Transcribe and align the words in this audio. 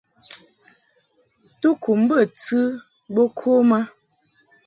Tukum 1.61 1.99
bə 2.09 2.19
tɨ 2.43 2.59
bo 3.13 3.23
kom 3.37 3.69
a. 3.77 3.81